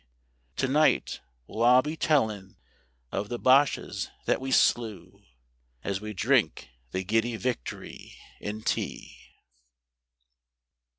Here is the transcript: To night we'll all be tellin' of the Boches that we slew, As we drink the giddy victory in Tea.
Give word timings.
To 0.55 0.67
night 0.67 1.21
we'll 1.45 1.61
all 1.61 1.83
be 1.83 1.95
tellin' 1.95 2.57
of 3.11 3.29
the 3.29 3.37
Boches 3.37 4.09
that 4.25 4.41
we 4.41 4.49
slew, 4.49 5.21
As 5.83 6.01
we 6.01 6.11
drink 6.11 6.69
the 6.89 7.03
giddy 7.03 7.35
victory 7.35 8.15
in 8.39 8.63
Tea. 8.63 9.15